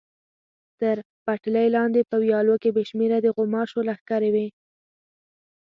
تر 0.79 0.97
پټلۍ 1.25 1.67
لاندې 1.75 2.01
په 2.09 2.15
ویالو 2.23 2.55
کې 2.61 2.69
بې 2.75 2.83
شمېره 2.89 3.17
د 3.21 3.27
غوماشو 3.35 3.79
لښکرې 3.87 4.29
وې. 4.35 4.47